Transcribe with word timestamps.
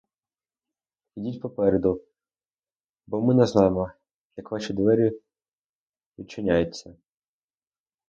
Ідіть 1.15 1.41
попереду, 1.41 2.01
бо 3.07 3.21
ми 3.21 3.33
не 3.33 3.45
знаємо, 3.45 3.91
як 4.37 4.51
ваші 4.51 4.73
двері 4.73 5.21
відчиняються. 6.19 6.95